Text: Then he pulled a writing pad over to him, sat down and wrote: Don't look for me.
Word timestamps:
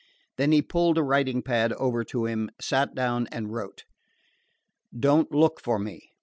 Then 0.37 0.51
he 0.51 0.63
pulled 0.63 0.97
a 0.97 1.03
writing 1.03 1.43
pad 1.43 1.73
over 1.73 2.03
to 2.05 2.25
him, 2.25 2.49
sat 2.59 2.95
down 2.95 3.27
and 3.31 3.53
wrote: 3.53 3.83
Don't 4.99 5.31
look 5.31 5.61
for 5.61 5.77
me. 5.77 6.09